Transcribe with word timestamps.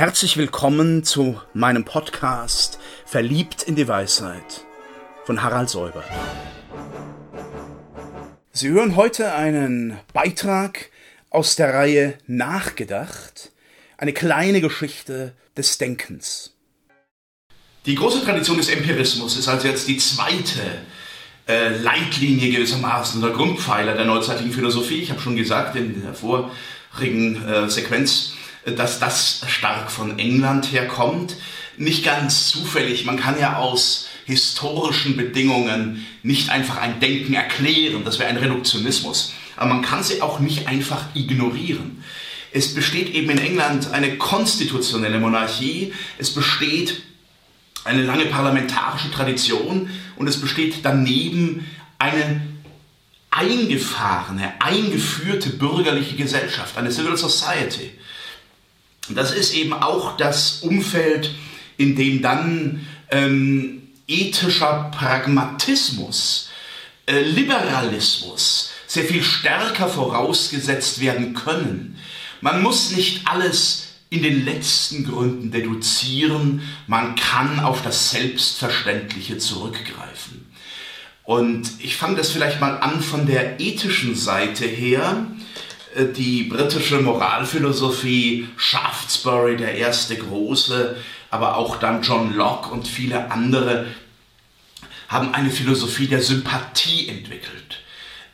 Herzlich 0.00 0.38
willkommen 0.38 1.04
zu 1.04 1.38
meinem 1.52 1.84
Podcast 1.84 2.78
Verliebt 3.04 3.64
in 3.64 3.76
die 3.76 3.86
Weisheit 3.86 4.64
von 5.26 5.42
Harald 5.42 5.68
Säuber. 5.68 6.02
Sie 8.50 8.70
hören 8.70 8.96
heute 8.96 9.34
einen 9.34 9.98
Beitrag 10.14 10.88
aus 11.28 11.54
der 11.54 11.74
Reihe 11.74 12.16
Nachgedacht, 12.26 13.52
eine 13.98 14.14
kleine 14.14 14.62
Geschichte 14.62 15.34
des 15.54 15.76
Denkens. 15.76 16.54
Die 17.84 17.94
große 17.94 18.24
Tradition 18.24 18.56
des 18.56 18.70
Empirismus 18.70 19.36
ist 19.36 19.48
also 19.48 19.68
jetzt 19.68 19.86
die 19.86 19.98
zweite 19.98 20.62
äh, 21.46 21.76
Leitlinie 21.76 22.52
gewissermaßen 22.52 23.22
oder 23.22 23.34
Grundpfeiler 23.34 23.92
der 23.92 24.06
neuzeitlichen 24.06 24.54
Philosophie. 24.54 25.02
Ich 25.02 25.10
habe 25.10 25.20
schon 25.20 25.36
gesagt 25.36 25.76
in 25.76 26.00
der 26.00 26.14
vorigen 26.14 27.46
äh, 27.46 27.68
Sequenz, 27.68 28.32
dass 28.64 28.98
das 28.98 29.42
stark 29.48 29.90
von 29.90 30.18
England 30.18 30.72
herkommt. 30.72 31.36
Nicht 31.76 32.04
ganz 32.04 32.48
zufällig, 32.48 33.04
man 33.04 33.18
kann 33.18 33.38
ja 33.38 33.56
aus 33.56 34.06
historischen 34.26 35.16
Bedingungen 35.16 36.06
nicht 36.22 36.50
einfach 36.50 36.76
ein 36.76 37.00
Denken 37.00 37.34
erklären, 37.34 38.04
das 38.04 38.18
wäre 38.18 38.28
ein 38.28 38.36
Reduktionismus, 38.36 39.32
aber 39.56 39.74
man 39.74 39.82
kann 39.82 40.02
sie 40.02 40.22
auch 40.22 40.38
nicht 40.40 40.68
einfach 40.68 41.04
ignorieren. 41.14 42.04
Es 42.52 42.74
besteht 42.74 43.14
eben 43.14 43.30
in 43.30 43.38
England 43.38 43.92
eine 43.92 44.18
konstitutionelle 44.18 45.18
Monarchie, 45.18 45.92
es 46.18 46.34
besteht 46.34 47.02
eine 47.84 48.02
lange 48.02 48.26
parlamentarische 48.26 49.10
Tradition 49.10 49.88
und 50.16 50.28
es 50.28 50.40
besteht 50.40 50.76
daneben 50.82 51.66
eine 51.98 52.42
eingefahrene, 53.30 54.60
eingeführte 54.60 55.50
bürgerliche 55.50 56.16
Gesellschaft, 56.16 56.76
eine 56.76 56.90
Civil 56.90 57.16
Society. 57.16 57.92
Das 59.08 59.32
ist 59.32 59.54
eben 59.54 59.72
auch 59.72 60.16
das 60.16 60.60
Umfeld, 60.60 61.34
in 61.76 61.96
dem 61.96 62.22
dann 62.22 62.86
ähm, 63.10 63.88
ethischer 64.06 64.90
Pragmatismus, 64.94 66.50
äh, 67.06 67.22
Liberalismus 67.22 68.70
sehr 68.86 69.04
viel 69.04 69.22
stärker 69.22 69.88
vorausgesetzt 69.88 71.00
werden 71.00 71.34
können. 71.34 71.96
Man 72.40 72.62
muss 72.62 72.90
nicht 72.90 73.26
alles 73.26 73.86
in 74.10 74.22
den 74.22 74.44
letzten 74.44 75.04
Gründen 75.04 75.52
deduzieren, 75.52 76.62
man 76.88 77.14
kann 77.14 77.60
auf 77.60 77.82
das 77.82 78.10
Selbstverständliche 78.10 79.38
zurückgreifen. 79.38 80.46
Und 81.22 81.70
ich 81.78 81.96
fange 81.96 82.16
das 82.16 82.32
vielleicht 82.32 82.60
mal 82.60 82.78
an 82.78 83.00
von 83.00 83.26
der 83.26 83.60
ethischen 83.60 84.16
Seite 84.16 84.66
her. 84.66 85.28
Äh, 85.94 86.06
die 86.12 86.44
britische 86.44 87.00
Moralphilosophie, 87.00 88.48
Shaftesbury, 88.56 89.56
der 89.56 89.74
erste 89.74 90.16
große, 90.16 90.96
aber 91.30 91.56
auch 91.56 91.76
dann 91.76 92.02
John 92.02 92.34
Locke 92.34 92.70
und 92.70 92.86
viele 92.86 93.30
andere, 93.30 93.86
haben 95.08 95.34
eine 95.34 95.50
Philosophie 95.50 96.06
der 96.06 96.22
Sympathie 96.22 97.08
entwickelt. 97.08 97.82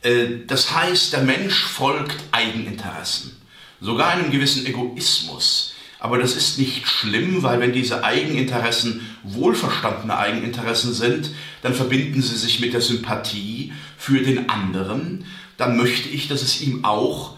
Äh, 0.02 0.46
das 0.46 0.74
heißt, 0.74 1.12
der 1.12 1.22
Mensch 1.22 1.64
folgt 1.64 2.16
Eigeninteressen, 2.32 3.36
sogar 3.80 4.08
einem 4.08 4.30
gewissen 4.30 4.66
Egoismus. 4.66 5.72
Aber 5.98 6.18
das 6.18 6.36
ist 6.36 6.58
nicht 6.58 6.86
schlimm, 6.86 7.42
weil 7.42 7.58
wenn 7.58 7.72
diese 7.72 8.04
Eigeninteressen 8.04 9.00
wohlverstandene 9.22 10.16
Eigeninteressen 10.16 10.92
sind, 10.92 11.30
dann 11.62 11.72
verbinden 11.72 12.20
sie 12.20 12.36
sich 12.36 12.60
mit 12.60 12.74
der 12.74 12.82
Sympathie 12.82 13.72
für 13.96 14.20
den 14.20 14.50
anderen. 14.50 15.24
Dann 15.56 15.78
möchte 15.78 16.10
ich, 16.10 16.28
dass 16.28 16.42
es 16.42 16.60
ihm 16.60 16.84
auch 16.84 17.36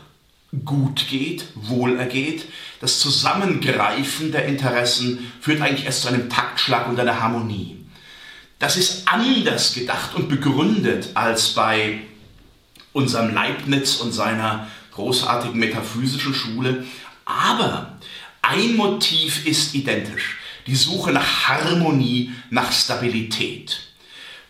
gut 0.65 1.09
geht, 1.09 1.45
wohlergeht. 1.55 2.47
Das 2.81 2.99
Zusammengreifen 3.01 4.33
der 4.33 4.47
Interessen 4.47 5.33
führt 5.41 5.61
eigentlich 5.61 5.85
erst 5.85 6.03
zu 6.03 6.09
einem 6.09 6.31
Taktschlag 6.31 6.89
und 6.89 6.99
einer 6.99 7.21
Harmonie. 7.21 7.85
Das 8.59 8.77
ist 8.77 9.07
anders 9.07 9.75
gedacht 9.75 10.15
und 10.15 10.29
begründet 10.29 11.11
als 11.15 11.51
bei 11.51 12.01
unserem 12.93 13.33
Leibniz 13.33 13.97
und 13.97 14.13
seiner 14.13 14.69
großartigen 14.93 15.59
metaphysischen 15.59 16.35
Schule. 16.35 16.85
Aber 17.25 17.99
ein 18.43 18.75
Motiv 18.75 19.47
ist 19.47 19.75
identisch. 19.75 20.39
Die 20.67 20.75
Suche 20.75 21.13
nach 21.13 21.49
Harmonie, 21.49 22.33
nach 22.51 22.73
Stabilität. 22.73 23.81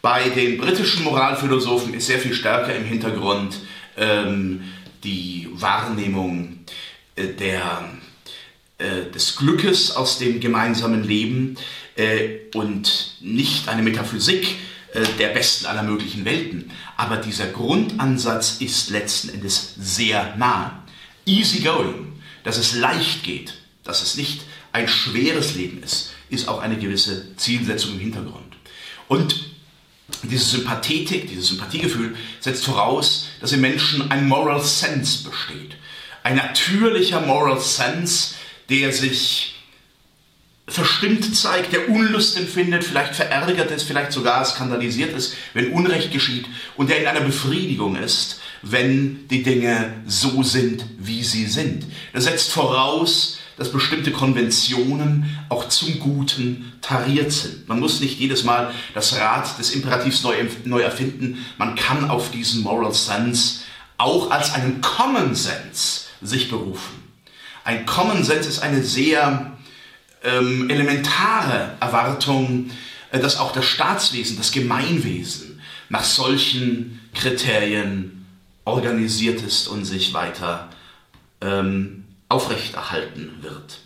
Bei 0.01 0.29
den 0.29 0.59
britischen 0.59 1.05
Moralphilosophen 1.05 1.93
ist 1.93 2.07
sehr 2.07 2.21
viel 2.21 2.35
stärker 2.35 2.75
im 2.75 2.85
Hintergrund 2.85 3.59
ähm, 3.97 4.63
die 5.05 5.49
Wahrnehmung 5.53 6.61
äh, 7.17 7.29
der, 7.29 7.89
äh, 8.79 9.11
des 9.13 9.37
Glückes 9.37 9.95
aus 9.95 10.19
dem 10.19 10.41
gemeinsamen 10.41 11.05
Leben 11.05 11.57
äh, 11.97 12.41
und 12.55 13.17
nicht 13.21 13.69
eine 13.69 13.83
Metaphysik 13.83 14.57
der 15.19 15.29
besten 15.29 15.67
aller 15.67 15.83
möglichen 15.83 16.25
Welten. 16.25 16.71
Aber 16.97 17.19
dieser 17.19 17.47
Grundansatz 17.49 18.57
ist 18.61 18.89
letzten 18.89 19.29
Endes 19.29 19.75
sehr 19.79 20.35
nah. 20.39 20.83
Easy 21.27 21.61
going, 21.61 22.15
dass 22.43 22.57
es 22.57 22.75
leicht 22.75 23.23
geht, 23.23 23.53
dass 23.85 24.03
es 24.03 24.17
nicht 24.17 24.41
ein 24.73 24.89
schweres 24.89 25.55
Leben 25.55 25.83
ist, 25.83 26.13
ist 26.31 26.49
auch 26.49 26.61
eine 26.61 26.79
gewisse 26.79 27.37
Zielsetzung 27.37 27.93
im 27.93 28.01
Hintergrund. 28.01 28.57
Und 29.09 29.51
diese 30.23 30.45
Sympathetik, 30.45 31.29
dieses 31.29 31.49
Sympathiegefühl 31.49 32.17
setzt 32.41 32.65
voraus, 32.65 33.29
dass 33.41 33.53
im 33.53 33.61
Menschen 33.61 34.11
ein 34.11 34.27
Moral 34.27 34.63
Sense 34.63 35.29
besteht. 35.29 35.77
Ein 36.23 36.37
natürlicher 36.37 37.21
Moral 37.21 37.61
Sense, 37.61 38.35
der 38.69 38.93
sich 38.93 39.55
verstimmt 40.67 41.35
zeigt, 41.35 41.73
der 41.73 41.89
Unlust 41.89 42.37
empfindet, 42.37 42.85
vielleicht 42.85 43.15
verärgert 43.15 43.71
ist, 43.71 43.85
vielleicht 43.85 44.13
sogar 44.13 44.45
skandalisiert 44.45 45.17
ist, 45.17 45.35
wenn 45.55 45.73
Unrecht 45.73 46.13
geschieht 46.13 46.47
und 46.77 46.91
der 46.91 47.01
in 47.01 47.07
einer 47.07 47.23
Befriedigung 47.23 47.97
ist, 47.97 48.41
wenn 48.63 49.27
die 49.29 49.43
Dinge 49.43 50.03
so 50.07 50.43
sind, 50.43 50.85
wie 50.99 51.23
sie 51.23 51.47
sind. 51.47 51.87
Das 52.13 52.25
setzt 52.25 52.53
voraus, 52.53 53.38
dass 53.59 53.73
bestimmte 53.73 54.13
Konventionen 54.13 55.39
auch 55.49 55.69
zum 55.69 55.99
Guten 55.99 56.73
tariert 56.81 57.33
sind. 57.33 57.69
Man 57.69 57.81
muss 57.81 58.01
nicht 58.01 58.19
jedes 58.19 58.45
Mal 58.45 58.73
das 58.95 59.19
Rad 59.19 59.59
des 59.59 59.73
Imperativs 59.73 60.23
neu, 60.23 60.35
neu 60.65 60.81
erfinden. 60.81 61.45
Man 61.59 61.75
kann 61.75 62.09
auf 62.09 62.31
diesen 62.31 62.63
Moral 62.63 62.95
Sense 62.95 63.61
auch 63.99 64.31
als 64.31 64.55
einen 64.55 64.81
Common 64.81 65.35
Sense 65.35 66.03
sich 66.23 66.49
berufen. 66.49 67.03
Ein 67.65 67.85
Common 67.85 68.23
Sense 68.23 68.49
ist 68.49 68.61
eine 68.61 68.83
sehr 68.83 69.59
ähm, 70.23 70.71
elementare 70.71 71.73
Erwartung, 71.81 72.71
äh, 73.11 73.19
dass 73.19 73.39
auch 73.39 73.53
das 73.53 73.67
Staatswesen, 73.67 74.37
das 74.37 74.53
Gemeinwesen 74.53 75.61
nach 75.89 76.05
solchen 76.05 77.01
Kriterien 77.13 78.27
organisiert 78.65 79.43
ist 79.43 79.67
und 79.67 79.85
sich 79.85 80.15
weiter 80.15 80.69
ähm, 81.41 81.98
aufrechterhalten 82.29 83.39
wird. 83.43 83.81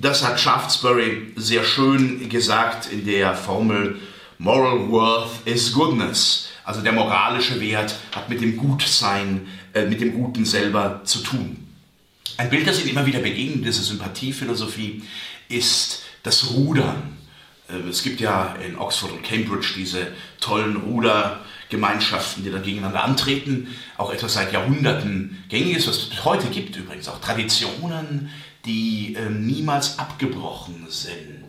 Das 0.00 0.24
hat 0.24 0.38
Shaftesbury 0.40 1.32
sehr 1.36 1.64
schön 1.64 2.28
gesagt 2.28 2.92
in 2.92 3.04
der 3.04 3.34
Formel 3.34 3.96
Moral 4.38 4.88
Worth 4.90 5.44
is 5.44 5.72
Goodness. 5.72 6.48
Also 6.64 6.82
der 6.82 6.92
moralische 6.92 7.60
Wert 7.60 7.96
hat 8.14 8.28
mit 8.28 8.40
dem 8.40 8.56
Gutsein, 8.56 9.48
äh, 9.72 9.86
mit 9.86 10.00
dem 10.00 10.12
Guten 10.12 10.44
selber 10.44 11.00
zu 11.04 11.20
tun. 11.20 11.66
Ein 12.36 12.50
Bild, 12.50 12.68
das 12.68 12.80
Ihnen 12.80 12.90
immer 12.90 13.06
wieder 13.06 13.18
begegnet, 13.18 13.66
diese 13.66 13.82
Sympathiephilosophie, 13.82 15.02
ist 15.48 16.02
das 16.22 16.50
Rudern. 16.50 17.16
Äh, 17.68 17.88
es 17.88 18.04
gibt 18.04 18.20
ja 18.20 18.54
in 18.64 18.78
Oxford 18.78 19.10
und 19.10 19.24
Cambridge 19.24 19.72
diese 19.76 20.12
tollen 20.40 20.76
Ruder, 20.76 21.40
Gemeinschaften, 21.68 22.44
die 22.44 22.50
dann 22.50 22.62
gegeneinander 22.62 23.04
antreten, 23.04 23.68
auch 23.96 24.12
etwas 24.12 24.34
seit 24.34 24.52
Jahrhunderten 24.52 25.44
gängig 25.48 25.76
ist, 25.76 25.88
was 25.88 26.08
es 26.10 26.24
heute 26.24 26.48
gibt 26.48 26.76
übrigens, 26.76 27.08
auch 27.08 27.20
Traditionen, 27.20 28.30
die 28.64 29.14
äh, 29.14 29.28
niemals 29.30 29.98
abgebrochen 29.98 30.86
sind. 30.88 31.44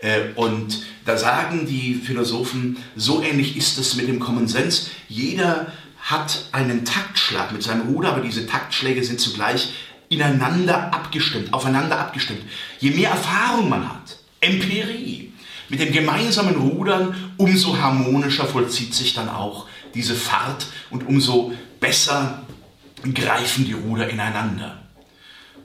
Äh, 0.00 0.32
und 0.34 0.82
da 1.04 1.16
sagen 1.16 1.66
die 1.66 1.94
Philosophen, 1.94 2.78
so 2.96 3.22
ähnlich 3.22 3.56
ist 3.56 3.78
es 3.78 3.96
mit 3.96 4.08
dem 4.08 4.20
Common 4.20 4.48
Sense. 4.48 4.90
Jeder 5.08 5.72
hat 5.98 6.46
einen 6.52 6.84
Taktschlag 6.84 7.52
mit 7.52 7.62
seinem 7.62 7.88
Ruder, 7.88 8.10
aber 8.10 8.22
diese 8.22 8.46
Taktschläge 8.46 9.04
sind 9.04 9.20
zugleich 9.20 9.72
ineinander 10.08 10.92
abgestimmt, 10.92 11.52
aufeinander 11.52 11.98
abgestimmt. 11.98 12.42
Je 12.80 12.90
mehr 12.90 13.10
Erfahrung 13.10 13.68
man 13.68 13.88
hat, 13.88 14.18
Empirie, 14.40 15.29
mit 15.70 15.80
dem 15.80 15.92
gemeinsamen 15.92 16.56
Rudern, 16.56 17.32
umso 17.36 17.78
harmonischer 17.78 18.44
vollzieht 18.44 18.94
sich 18.94 19.14
dann 19.14 19.28
auch 19.28 19.66
diese 19.94 20.14
Fahrt 20.14 20.66
und 20.90 21.06
umso 21.06 21.52
besser 21.80 22.42
greifen 23.14 23.64
die 23.64 23.72
Ruder 23.72 24.10
ineinander. 24.10 24.82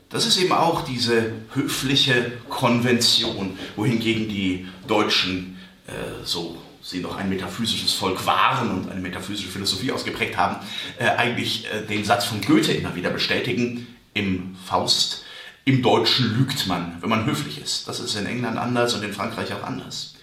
Das 0.10 0.26
ist 0.26 0.38
eben 0.38 0.54
auch 0.54 0.86
diese 0.86 1.34
höfliche 1.54 2.32
Konvention, 2.48 3.58
wohingegen 3.76 4.30
die 4.30 4.68
Deutschen 4.88 5.58
äh, 5.88 6.24
so 6.24 6.62
sie 6.82 7.00
noch 7.00 7.18
ein 7.18 7.30
metaphysisches 7.30 7.94
Volk 7.94 8.26
waren 8.28 8.70
und 8.70 8.92
eine 8.92 9.02
metaphysische 9.02 9.50
Philosophie 9.50 9.92
ausgeprägt 9.92 10.38
haben, 10.38 10.58
äh, 11.00 11.06
eigentlich 11.06 11.66
äh, 11.66 11.82
den 11.82 12.06
Satz 12.06 12.26
von 12.26 12.42
Goethe 12.42 12.74
immer 12.74 12.96
wieder 12.96 13.10
bestätigen 13.10 13.88
im 14.14 14.56
Faust. 14.66 15.25
Im 15.68 15.82
Deutschen 15.82 16.38
lügt 16.38 16.68
man, 16.68 16.98
wenn 17.02 17.10
man 17.10 17.26
höflich 17.26 17.60
ist. 17.60 17.88
Das 17.88 18.00
ist 18.00 18.16
in 18.16 18.28
England 18.28 18.58
anders 18.58 18.94
und 18.94 19.04
in 19.04 19.14
Frankreich 19.14 19.52
auch 19.52 19.64
anders. 19.64 20.14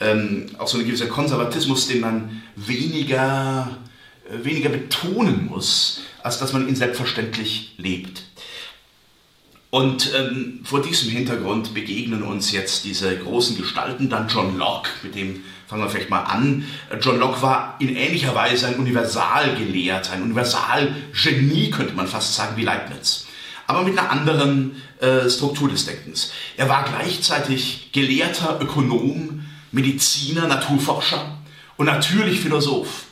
Ähm, 0.00 0.50
auch 0.58 0.68
so 0.68 0.76
ein 0.76 0.84
gewisser 0.84 1.06
Konservatismus, 1.06 1.88
den 1.88 2.00
man 2.00 2.42
weniger, 2.56 3.78
äh, 4.30 4.44
weniger 4.44 4.68
betonen 4.68 5.46
muss, 5.46 6.02
als 6.22 6.38
dass 6.38 6.52
man 6.52 6.68
ihn 6.68 6.76
selbstverständlich 6.76 7.72
lebt. 7.78 8.24
Und 9.70 10.12
ähm, 10.14 10.60
vor 10.62 10.82
diesem 10.82 11.10
Hintergrund 11.10 11.72
begegnen 11.72 12.22
uns 12.22 12.52
jetzt 12.52 12.84
diese 12.84 13.16
großen 13.16 13.56
Gestalten, 13.56 14.10
dann 14.10 14.28
John 14.28 14.58
Locke, 14.58 14.90
mit 15.02 15.14
dem 15.14 15.42
fangen 15.66 15.82
wir 15.82 15.88
vielleicht 15.88 16.10
mal 16.10 16.22
an. 16.22 16.66
John 17.00 17.18
Locke 17.18 17.40
war 17.40 17.76
in 17.80 17.96
ähnlicher 17.96 18.34
Weise 18.34 18.68
ein 18.68 18.76
Universalgelehrter, 18.76 20.12
ein 20.12 20.22
Universalgenie, 20.22 21.70
könnte 21.70 21.94
man 21.94 22.06
fast 22.06 22.34
sagen, 22.34 22.56
wie 22.56 22.64
Leibniz. 22.64 23.25
Aber 23.66 23.82
mit 23.82 23.98
einer 23.98 24.10
anderen 24.10 24.80
äh, 25.00 25.28
Struktur 25.28 25.68
des 25.68 25.86
Denkens. 25.86 26.32
Er 26.56 26.68
war 26.68 26.84
gleichzeitig 26.84 27.90
Gelehrter, 27.92 28.60
Ökonom, 28.60 29.44
Mediziner, 29.72 30.46
Naturforscher 30.46 31.38
und 31.76 31.86
natürlich 31.86 32.40
Philosoph. 32.40 33.04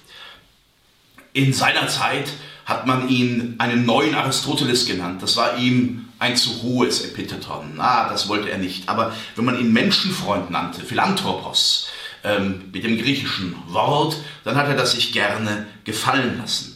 In 1.32 1.52
seiner 1.52 1.88
Zeit 1.88 2.28
hat 2.64 2.86
man 2.86 3.08
ihn 3.08 3.56
einen 3.58 3.84
neuen 3.84 4.14
Aristoteles 4.14 4.86
genannt. 4.86 5.22
Das 5.22 5.36
war 5.36 5.58
ihm 5.58 6.08
ein 6.18 6.36
zu 6.36 6.62
hohes 6.62 7.04
Epitheton. 7.04 7.74
Na, 7.76 8.08
das 8.08 8.28
wollte 8.28 8.48
er 8.48 8.58
nicht. 8.58 8.88
Aber 8.88 9.12
wenn 9.36 9.44
man 9.44 9.58
ihn 9.58 9.72
Menschenfreund 9.72 10.50
nannte, 10.50 10.80
Philanthropos, 10.80 11.88
ähm, 12.22 12.70
mit 12.72 12.84
dem 12.84 12.96
griechischen 12.96 13.54
Wort, 13.68 14.16
dann 14.44 14.56
hat 14.56 14.68
er 14.68 14.76
das 14.76 14.92
sich 14.92 15.12
gerne 15.12 15.66
gefallen 15.84 16.38
lassen. 16.38 16.73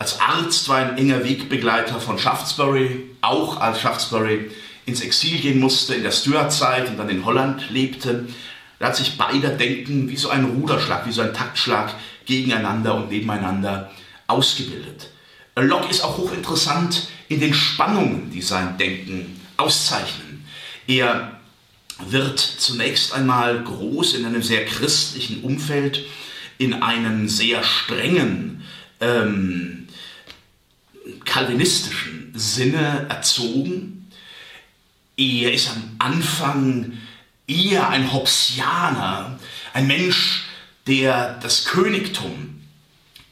Als 0.00 0.18
Arzt 0.18 0.66
war 0.70 0.78
ein 0.78 0.96
enger 0.96 1.24
Wegbegleiter 1.24 2.00
von 2.00 2.18
Shaftesbury, 2.18 3.02
auch 3.20 3.60
als 3.60 3.82
Shaftesbury 3.82 4.50
ins 4.86 5.02
Exil 5.02 5.38
gehen 5.38 5.60
musste, 5.60 5.94
in 5.94 6.02
der 6.02 6.10
Stuart-Zeit 6.10 6.88
und 6.88 6.96
dann 6.96 7.10
in 7.10 7.26
Holland 7.26 7.68
lebte. 7.68 8.26
Da 8.78 8.86
hat 8.86 8.96
sich 8.96 9.18
beider 9.18 9.50
Denken 9.50 10.08
wie 10.08 10.16
so 10.16 10.30
ein 10.30 10.46
Ruderschlag, 10.46 11.06
wie 11.06 11.12
so 11.12 11.20
ein 11.20 11.34
Taktschlag 11.34 11.94
gegeneinander 12.24 12.94
und 12.94 13.10
nebeneinander 13.10 13.90
ausgebildet. 14.26 15.10
Locke 15.54 15.90
ist 15.90 16.02
auch 16.02 16.16
hochinteressant 16.16 17.08
in 17.28 17.40
den 17.40 17.52
Spannungen, 17.52 18.30
die 18.30 18.40
sein 18.40 18.78
Denken 18.78 19.38
auszeichnen. 19.58 20.46
Er 20.86 21.38
wird 22.08 22.40
zunächst 22.40 23.12
einmal 23.12 23.62
groß 23.64 24.14
in 24.14 24.24
einem 24.24 24.42
sehr 24.42 24.64
christlichen 24.64 25.42
Umfeld, 25.42 26.06
in 26.56 26.82
einem 26.82 27.28
sehr 27.28 27.62
strengen 27.62 28.64
ähm, 29.00 29.79
kalvinistischen 31.24 32.32
Sinne 32.34 33.06
erzogen. 33.08 34.10
Er 35.16 35.52
ist 35.52 35.70
am 35.70 35.96
Anfang 35.98 36.98
eher 37.46 37.88
ein 37.88 38.12
Hobbesianer, 38.12 39.38
ein 39.72 39.86
Mensch, 39.86 40.44
der 40.86 41.38
das 41.42 41.64
Königtum 41.64 42.62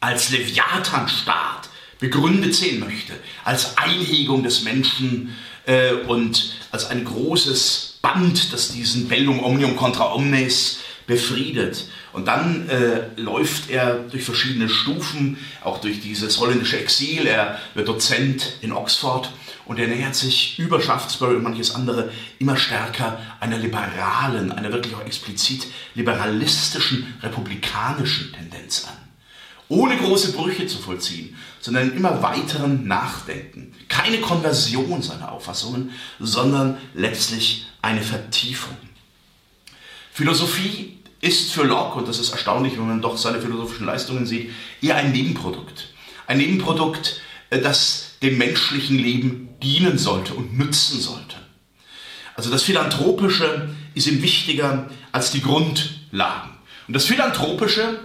als 0.00 0.30
Leviathanstaat 0.30 1.68
begründet 1.98 2.54
sehen 2.54 2.80
möchte, 2.80 3.14
als 3.44 3.76
Einhegung 3.78 4.42
des 4.42 4.62
Menschen 4.62 5.34
äh, 5.66 5.92
und 6.06 6.52
als 6.70 6.86
ein 6.86 7.04
großes 7.04 7.98
Band, 8.02 8.52
das 8.52 8.72
diesen 8.72 9.08
Bellum 9.08 9.42
Omnium 9.42 9.76
contra 9.76 10.12
omnes 10.14 10.78
befriedet. 11.08 11.88
Und 12.12 12.28
dann 12.28 12.68
äh, 12.68 13.08
läuft 13.16 13.68
er 13.70 13.94
durch 13.94 14.22
verschiedene 14.22 14.68
Stufen, 14.68 15.38
auch 15.64 15.80
durch 15.80 16.00
dieses 16.00 16.38
holländische 16.38 16.78
Exil. 16.78 17.26
Er 17.26 17.58
wird 17.74 17.88
Dozent 17.88 18.52
in 18.60 18.70
Oxford 18.70 19.32
und 19.64 19.80
er 19.80 19.88
nähert 19.88 20.14
sich 20.14 20.56
über 20.60 20.80
Shaftesbury 20.80 21.34
und 21.34 21.42
manches 21.42 21.74
andere 21.74 22.12
immer 22.38 22.56
stärker 22.56 23.18
einer 23.40 23.58
liberalen, 23.58 24.52
einer 24.52 24.72
wirklich 24.72 24.94
auch 24.94 25.04
explizit 25.04 25.66
liberalistischen, 25.96 27.14
republikanischen 27.22 28.32
Tendenz 28.32 28.86
an 28.86 29.08
ohne 29.68 29.98
große 29.98 30.32
Brüche 30.32 30.66
zu 30.66 30.78
vollziehen, 30.78 31.36
sondern 31.60 31.94
immer 31.94 32.22
weiteren 32.22 32.86
Nachdenken. 32.86 33.74
Keine 33.88 34.18
Konversion 34.18 35.02
seiner 35.02 35.30
Auffassungen, 35.30 35.90
sondern 36.18 36.78
letztlich 36.94 37.66
eine 37.82 38.00
Vertiefung. 38.00 38.76
Philosophie 40.10 40.97
ist 41.20 41.52
für 41.52 41.64
Locke, 41.64 41.98
und 41.98 42.08
das 42.08 42.18
ist 42.18 42.30
erstaunlich, 42.30 42.74
wenn 42.74 42.86
man 42.86 43.02
doch 43.02 43.16
seine 43.16 43.40
philosophischen 43.40 43.86
Leistungen 43.86 44.26
sieht, 44.26 44.50
eher 44.80 44.96
ein 44.96 45.12
Nebenprodukt. 45.12 45.88
Ein 46.26 46.38
Nebenprodukt, 46.38 47.20
äh, 47.50 47.60
das 47.60 48.16
dem 48.22 48.38
menschlichen 48.38 48.98
Leben 48.98 49.48
dienen 49.62 49.98
sollte 49.98 50.34
und 50.34 50.58
nützen 50.58 51.00
sollte. 51.00 51.36
Also 52.34 52.50
das 52.50 52.62
Philanthropische 52.62 53.68
ist 53.94 54.06
ihm 54.06 54.22
wichtiger 54.22 54.88
als 55.12 55.32
die 55.32 55.40
Grundlagen. 55.40 56.50
Und 56.86 56.94
das 56.94 57.04
Philanthropische 57.04 57.98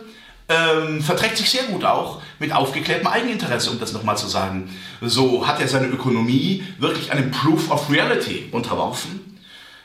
ähm, 0.49 1.01
verträgt 1.01 1.37
sich 1.37 1.49
sehr 1.49 1.63
gut 1.63 1.85
auch 1.85 2.21
mit 2.39 2.51
aufgeklärtem 2.51 3.07
Eigeninteresse, 3.07 3.71
um 3.71 3.79
das 3.79 3.93
nochmal 3.93 4.17
zu 4.17 4.27
sagen. 4.27 4.75
So 5.01 5.47
hat 5.47 5.61
er 5.61 5.67
seine 5.67 5.87
Ökonomie 5.87 6.63
wirklich 6.79 7.11
einem 7.11 7.31
Proof 7.31 7.71
of 7.71 7.89
Reality 7.89 8.49
unterworfen. 8.51 9.32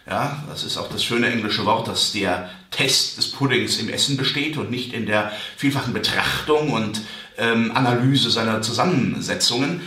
Ja, 0.08 0.42
das 0.48 0.64
ist 0.64 0.78
auch 0.78 0.88
das 0.88 1.04
schöne 1.04 1.30
englische 1.30 1.66
Wort, 1.66 1.86
dass 1.86 2.12
der 2.12 2.48
Test 2.70 3.18
des 3.18 3.30
Puddings 3.30 3.76
im 3.76 3.90
Essen 3.90 4.16
besteht 4.16 4.56
und 4.56 4.70
nicht 4.70 4.94
in 4.94 5.04
der 5.04 5.32
vielfachen 5.56 5.92
Betrachtung 5.92 6.70
und 6.72 7.02
ähm, 7.36 7.72
Analyse 7.74 8.30
seiner 8.30 8.62
Zusammensetzungen. 8.62 9.82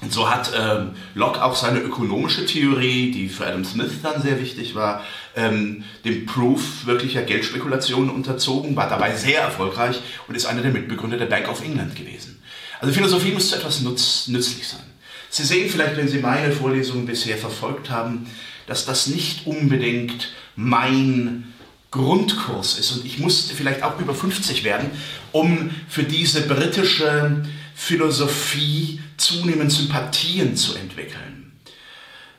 Und 0.00 0.12
so 0.12 0.30
hat 0.30 0.52
ähm, 0.56 0.90
Locke 1.14 1.42
auch 1.42 1.56
seine 1.56 1.80
ökonomische 1.80 2.46
Theorie, 2.46 3.10
die 3.10 3.28
für 3.28 3.46
Adam 3.46 3.64
Smith 3.64 3.92
dann 4.02 4.22
sehr 4.22 4.38
wichtig 4.38 4.76
war, 4.76 5.02
ähm, 5.34 5.82
dem 6.04 6.26
Proof 6.26 6.86
wirklicher 6.86 7.22
Geldspekulationen 7.22 8.10
unterzogen, 8.10 8.76
war 8.76 8.88
dabei 8.88 9.16
sehr 9.16 9.40
erfolgreich 9.40 10.00
und 10.28 10.36
ist 10.36 10.46
einer 10.46 10.62
der 10.62 10.70
Mitbegründer 10.70 11.16
der 11.16 11.26
Bank 11.26 11.48
of 11.48 11.64
England 11.64 11.96
gewesen. 11.96 12.40
Also 12.78 12.92
Philosophie 12.92 13.32
muss 13.32 13.48
zu 13.48 13.56
etwas 13.56 13.80
nutz, 13.80 14.28
nützlich 14.28 14.68
sein. 14.68 14.84
Sie 15.30 15.44
sehen 15.44 15.68
vielleicht, 15.68 15.96
wenn 15.96 16.08
Sie 16.08 16.18
meine 16.18 16.52
Vorlesungen 16.52 17.06
bisher 17.06 17.36
verfolgt 17.36 17.90
haben, 17.90 18.26
dass 18.66 18.84
das 18.84 19.06
nicht 19.06 19.46
unbedingt 19.46 20.32
mein 20.56 21.52
Grundkurs 21.90 22.78
ist. 22.78 22.92
Und 22.92 23.06
ich 23.06 23.18
musste 23.18 23.54
vielleicht 23.54 23.82
auch 23.82 23.98
über 24.00 24.14
50 24.14 24.64
werden, 24.64 24.90
um 25.32 25.70
für 25.88 26.02
diese 26.02 26.42
britische 26.42 27.42
Philosophie 27.74 29.00
zunehmend 29.16 29.72
Sympathien 29.72 30.56
zu 30.56 30.74
entwickeln. 30.76 31.52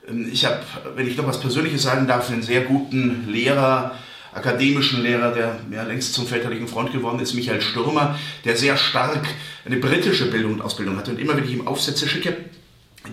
Ähm, 0.07 0.29
ich 0.31 0.45
habe, 0.45 0.61
wenn 0.95 1.07
ich 1.07 1.17
noch 1.17 1.27
was 1.27 1.39
Persönliches 1.39 1.83
sagen 1.83 2.07
darf, 2.07 2.29
einen 2.29 2.43
sehr 2.43 2.61
guten 2.61 3.27
Lehrer, 3.29 3.95
akademischen 4.33 5.01
Lehrer, 5.01 5.33
der 5.33 5.59
mir 5.69 5.83
längst 5.83 6.13
zum 6.13 6.27
väterlichen 6.27 6.67
Freund 6.67 6.91
geworden 6.91 7.19
ist, 7.19 7.33
Michael 7.33 7.61
Stürmer, 7.61 8.19
der 8.45 8.55
sehr 8.55 8.77
stark 8.77 9.25
eine 9.65 9.77
britische 9.77 10.29
Bildung 10.29 10.53
und 10.53 10.61
Ausbildung 10.61 10.97
hatte. 10.97 11.11
Und 11.11 11.19
immer 11.19 11.35
wenn 11.35 11.45
ich 11.45 11.51
ihm 11.51 11.67
Aufsätze 11.67 12.07
schicke, 12.07 12.37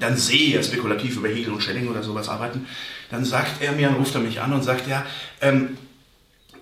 dann 0.00 0.16
sehe, 0.16 0.62
spekulativ 0.62 1.16
über 1.16 1.28
Hegel 1.28 1.52
und 1.52 1.62
Schelling 1.62 1.88
oder 1.88 2.02
sowas 2.02 2.28
arbeiten, 2.28 2.66
dann 3.10 3.24
sagt 3.24 3.62
er 3.62 3.72
mir, 3.72 3.88
dann 3.88 3.96
ruft 3.96 4.14
er 4.14 4.20
mich 4.20 4.40
an 4.40 4.52
und 4.52 4.62
sagt, 4.62 4.88
ja, 4.88 5.04
ähm, 5.40 5.76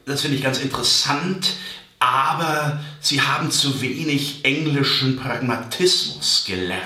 das 0.04 0.22
finde 0.22 0.36
ich 0.36 0.42
ganz 0.42 0.58
interessant, 0.58 1.54
aber 1.98 2.80
sie 3.00 3.20
haben 3.20 3.50
zu 3.50 3.80
wenig 3.80 4.44
englischen 4.44 5.16
Pragmatismus 5.16 6.44
gelernt. 6.46 6.82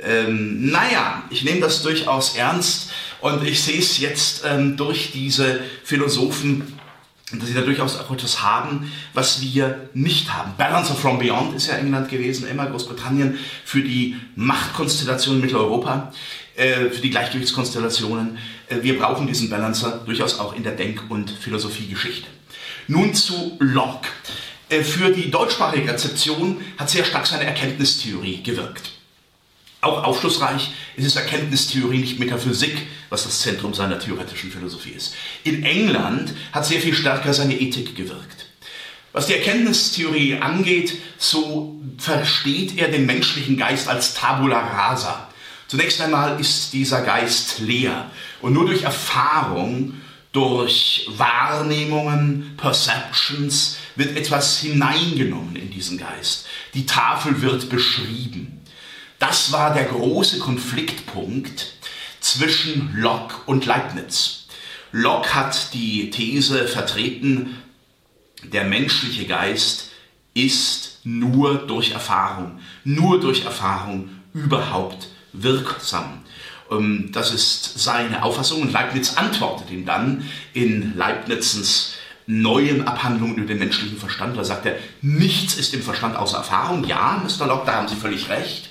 Ähm, 0.00 0.70
naja, 0.70 1.24
ich 1.30 1.44
nehme 1.44 1.60
das 1.60 1.82
durchaus 1.82 2.36
ernst 2.36 2.90
und 3.20 3.44
ich 3.46 3.62
sehe 3.62 3.78
es 3.78 3.98
jetzt 3.98 4.44
ähm, 4.46 4.76
durch 4.76 5.10
diese 5.12 5.60
Philosophen, 5.84 6.78
dass 7.32 7.48
sie 7.48 7.54
da 7.54 7.60
durchaus 7.60 7.98
auch 7.98 8.10
etwas 8.10 8.42
haben, 8.42 8.90
was 9.12 9.42
wir 9.42 9.88
nicht 9.92 10.32
haben. 10.32 10.54
Balance 10.56 10.92
of 10.92 11.00
From 11.00 11.18
Beyond 11.18 11.54
ist 11.54 11.66
ja 11.66 11.74
England 11.74 12.08
gewesen, 12.08 12.48
immer 12.48 12.66
Großbritannien 12.66 13.38
für 13.64 13.82
die 13.82 14.16
Machtkonstellation 14.34 15.36
in 15.36 15.42
Mitteleuropa, 15.42 16.12
äh, 16.56 16.88
für 16.90 17.02
die 17.02 17.10
Gleichgewichtskonstellationen. 17.10 18.38
Äh, 18.68 18.82
wir 18.82 18.98
brauchen 18.98 19.26
diesen 19.26 19.50
Balancer 19.50 20.02
durchaus 20.06 20.38
auch 20.38 20.56
in 20.56 20.62
der 20.62 20.72
Denk- 20.72 21.02
und 21.10 21.30
Philosophiegeschichte. 21.30 22.26
Nun 22.86 23.12
zu 23.12 23.56
Locke. 23.58 24.08
Äh, 24.70 24.82
für 24.82 25.10
die 25.10 25.30
deutschsprachige 25.30 25.92
Rezeption 25.92 26.62
hat 26.78 26.88
sehr 26.88 27.04
stark 27.04 27.26
seine 27.26 27.44
Erkenntnistheorie 27.44 28.42
gewirkt. 28.42 28.92
Auch 29.80 30.02
aufschlussreich 30.02 30.70
ist 30.96 31.06
es 31.06 31.16
Erkenntnistheorie, 31.16 31.98
nicht 31.98 32.18
Metaphysik, 32.18 32.86
was 33.10 33.24
das 33.24 33.40
Zentrum 33.40 33.74
seiner 33.74 33.98
theoretischen 33.98 34.50
Philosophie 34.50 34.90
ist. 34.90 35.14
In 35.44 35.62
England 35.64 36.34
hat 36.52 36.66
sehr 36.66 36.80
viel 36.80 36.94
stärker 36.94 37.32
seine 37.32 37.58
Ethik 37.58 37.96
gewirkt. 37.96 38.46
Was 39.12 39.26
die 39.26 39.34
Erkenntnistheorie 39.34 40.38
angeht, 40.38 40.94
so 41.16 41.80
versteht 41.96 42.78
er 42.78 42.88
den 42.88 43.06
menschlichen 43.06 43.56
Geist 43.56 43.88
als 43.88 44.14
Tabula 44.14 44.58
rasa. 44.60 45.28
Zunächst 45.66 46.00
einmal 46.00 46.38
ist 46.40 46.72
dieser 46.72 47.02
Geist 47.02 47.60
leer 47.60 48.10
und 48.40 48.52
nur 48.52 48.66
durch 48.66 48.82
Erfahrung 48.82 49.94
durch 50.32 51.08
Wahrnehmungen, 51.16 52.54
Perceptions 52.56 53.78
wird 53.96 54.16
etwas 54.16 54.60
hineingenommen 54.60 55.56
in 55.56 55.70
diesen 55.70 55.98
Geist. 55.98 56.46
Die 56.74 56.86
Tafel 56.86 57.40
wird 57.42 57.70
beschrieben. 57.70 58.60
Das 59.18 59.50
war 59.52 59.74
der 59.74 59.86
große 59.86 60.38
Konfliktpunkt 60.38 61.77
zwischen 62.32 62.94
Locke 62.96 63.34
und 63.46 63.64
Leibniz. 63.64 64.46
Locke 64.92 65.34
hat 65.34 65.72
die 65.74 66.10
These 66.10 66.66
vertreten, 66.66 67.56
der 68.42 68.64
menschliche 68.64 69.26
Geist 69.26 69.90
ist 70.34 71.00
nur 71.04 71.54
durch 71.66 71.92
Erfahrung, 71.92 72.60
nur 72.84 73.18
durch 73.20 73.44
Erfahrung 73.44 74.10
überhaupt 74.34 75.08
wirksam. 75.32 76.22
Ähm, 76.70 77.10
das 77.12 77.32
ist 77.32 77.78
seine 77.78 78.22
Auffassung 78.22 78.62
und 78.62 78.72
Leibniz 78.72 79.16
antwortet 79.16 79.70
ihm 79.70 79.84
dann 79.84 80.24
in 80.52 80.96
Leibnizens 80.96 81.94
neuen 82.26 82.86
Abhandlungen 82.86 83.36
über 83.36 83.48
den 83.48 83.58
menschlichen 83.58 83.96
Verstand. 83.96 84.36
Da 84.36 84.44
sagt 84.44 84.66
er, 84.66 84.76
nichts 85.00 85.54
ist 85.54 85.72
im 85.72 85.82
Verstand 85.82 86.14
außer 86.14 86.36
Erfahrung. 86.36 86.84
Ja, 86.84 87.22
Mr. 87.24 87.46
Locke, 87.46 87.66
da 87.66 87.76
haben 87.76 87.88
Sie 87.88 87.96
völlig 87.96 88.28
recht. 88.28 88.68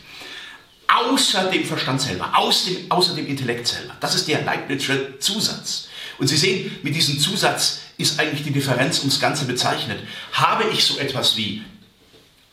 Außer 0.87 1.49
dem 1.51 1.65
Verstand 1.65 2.01
selber, 2.01 2.31
aus 2.37 2.65
dem, 2.65 2.89
außer 2.89 3.13
dem 3.15 3.27
Intellekt 3.27 3.67
selber. 3.67 3.95
Das 3.99 4.15
ist 4.15 4.27
der 4.27 4.43
Leibnizsche 4.43 5.19
Zusatz. 5.19 5.89
Und 6.17 6.27
Sie 6.27 6.37
sehen, 6.37 6.71
mit 6.81 6.95
diesem 6.95 7.19
Zusatz 7.19 7.81
ist 7.97 8.19
eigentlich 8.19 8.43
die 8.43 8.51
Differenz 8.51 8.99
ums 8.99 9.19
Ganze 9.19 9.45
bezeichnet. 9.45 9.99
Habe 10.31 10.65
ich 10.71 10.83
so 10.83 10.97
etwas 10.97 11.35
wie 11.35 11.63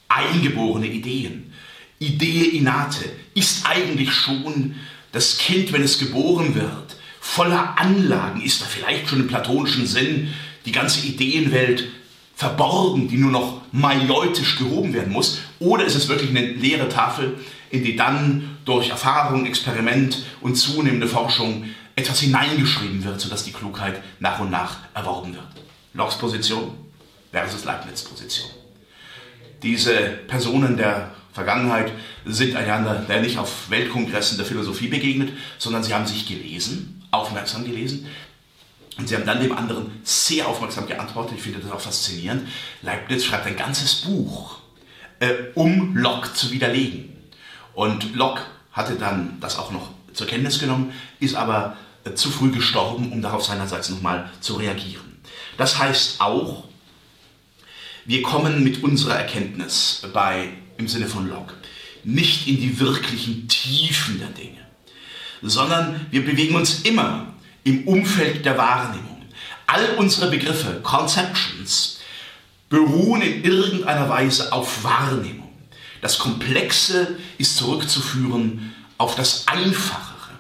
eingeborene 0.09 0.87
Ideen, 0.87 1.53
Idee 1.99 2.45
innate, 2.57 3.05
ist 3.35 3.67
eigentlich 3.67 4.13
schon 4.13 4.75
das 5.13 5.39
Kind, 5.39 5.73
wenn 5.73 5.83
es 5.83 5.99
geboren 5.99 6.55
wird, 6.55 6.97
voller 7.21 7.79
Anlagen, 7.79 8.43
ist 8.43 8.61
da 8.61 8.67
vielleicht 8.67 9.09
schon 9.09 9.21
im 9.21 9.29
platonischen 9.29 9.87
Sinn 9.87 10.35
die 10.67 10.73
ganze 10.73 11.07
Ideenwelt 11.07 11.89
verborgen, 12.35 13.09
die 13.09 13.17
nur 13.17 13.31
noch 13.31 13.63
majeutisch 13.73 14.59
gehoben 14.59 14.93
werden 14.93 15.13
muss? 15.13 15.39
Oder 15.61 15.85
ist 15.85 15.95
es 15.95 16.09
wirklich 16.09 16.31
eine 16.31 16.53
leere 16.53 16.89
Tafel, 16.89 17.39
in 17.75 17.85
die 17.85 17.97
dann 17.97 18.57
durch 18.65 18.91
Erfahrung, 18.91 19.47
Experiment 19.47 20.25
und 20.41 20.55
zunehmende 20.55 21.09
Forschung 21.09 21.65
etwas 21.97 22.21
hineingeschrieben 22.21 23.05
wird, 23.05 23.21
sodass 23.21 23.45
die 23.45 23.53
Klugheit 23.53 24.01
nach 24.21 24.39
und 24.39 24.51
nach 24.51 24.79
erworben 24.95 25.35
wird? 25.35 25.45
Locks 25.93 26.17
Position 26.17 26.73
versus 27.33 27.65
Leibniz 27.65 28.03
Position. 28.03 28.49
Diese 29.63 29.93
Personen 30.29 30.77
der 30.77 31.11
Vergangenheit 31.33 31.91
sind 32.25 32.55
einander 32.55 33.05
nicht 33.21 33.39
auf 33.39 33.71
Weltkongressen 33.71 34.37
der 34.39 34.47
Philosophie 34.47 34.89
begegnet, 34.89 35.33
sondern 35.59 35.83
sie 35.83 35.93
haben 35.93 36.07
sich 36.07 36.29
gelesen, 36.29 37.03
aufmerksam 37.11 37.65
gelesen. 37.65 38.07
Und 38.97 39.09
sie 39.09 39.17
haben 39.17 39.27
dann 39.27 39.41
dem 39.41 39.57
anderen 39.57 39.91
sehr 40.05 40.47
aufmerksam 40.47 40.87
geantwortet. 40.87 41.39
Ich 41.39 41.43
finde 41.43 41.59
das 41.59 41.73
auch 41.73 41.81
faszinierend. 41.81 42.49
Leibniz 42.83 43.25
schreibt 43.25 43.47
ein 43.47 43.57
ganzes 43.57 44.03
Buch, 44.03 44.59
äh, 45.19 45.33
um 45.55 45.97
Locke 45.97 46.33
zu 46.33 46.53
widerlegen. 46.53 47.14
Und 47.75 48.15
Locke 48.15 48.43
hatte 48.73 48.95
dann 48.95 49.39
das 49.41 49.59
auch 49.59 49.71
noch 49.71 49.91
zur 50.13 50.27
Kenntnis 50.27 50.59
genommen, 50.59 50.93
ist 51.21 51.35
aber 51.35 51.77
äh, 52.05 52.15
zu 52.15 52.31
früh 52.31 52.51
gestorben, 52.51 53.13
um 53.13 53.23
darauf 53.23 53.45
seinerseits 53.45 53.89
nochmal 53.91 54.31
zu 54.41 54.55
reagieren. 54.55 55.21
Das 55.57 55.79
heißt 55.79 56.21
auch, 56.21 56.65
wir 58.05 58.23
kommen 58.23 58.63
mit 58.63 58.83
unserer 58.83 59.17
Erkenntnis 59.17 60.03
bei 60.13 60.51
im 60.77 60.89
Sinne 60.89 61.07
von 61.07 61.29
Locke, 61.29 61.55
nicht 62.03 62.47
in 62.47 62.61
die 62.61 62.79
wirklichen 62.79 63.49
Tiefen 63.49 64.19
der 64.19 64.29
Dinge, 64.29 64.61
sondern 65.43 66.07
wir 66.11 66.25
bewegen 66.25 66.57
uns 66.57 66.83
immer 66.83 67.29
im 67.65 67.87
Umfeld 67.89 68.45
der 68.45 68.59
Wahrnehmung. 68.59 69.23
All 69.67 69.97
unsere 69.97 70.31
Begriffe, 70.31 70.81
Conceptions, 70.83 72.01
beruhen 72.69 73.23
in 73.23 73.45
irgendeiner 73.45 74.09
Weise 74.09 74.53
auf 74.53 74.85
Wahrnehmung. 74.85 75.44
Das 76.05 76.19
Komplexe 76.19 77.17
ist 77.39 77.57
zurückzuführen 77.57 78.75
auf 78.99 79.15
das 79.15 79.49
Einfachere. 79.49 80.35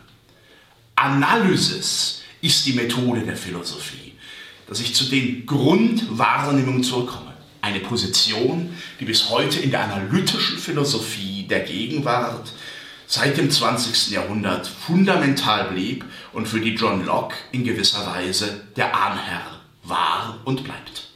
Analysis 0.94 2.20
ist 2.42 2.66
die 2.66 2.74
Methode 2.74 3.22
der 3.22 3.38
Philosophie, 3.38 4.12
dass 4.68 4.80
ich 4.80 4.94
zu 4.94 5.06
den 5.06 5.46
Grundwahrnehmungen 5.46 6.84
zurückkomme 6.84 7.32
eine 7.62 7.80
Position, 7.80 8.76
die 9.00 9.06
bis 9.06 9.30
heute 9.30 9.58
in 9.60 9.70
der 9.70 9.84
analytischen 9.84 10.58
Philosophie 10.58 11.46
der 11.48 11.60
Gegenwart 11.60 12.52
seit 13.06 13.38
dem 13.38 13.50
20. 13.50 14.10
Jahrhundert 14.10 14.66
fundamental 14.66 15.70
blieb 15.70 16.04
und 16.34 16.46
für 16.46 16.60
die 16.60 16.74
John 16.74 17.06
Locke 17.06 17.36
in 17.52 17.64
gewisser 17.64 18.06
Weise 18.06 18.66
der 18.76 18.94
Ahnherr 18.94 19.62
war 19.82 20.40
und 20.44 20.62
bleibt. 20.62 21.13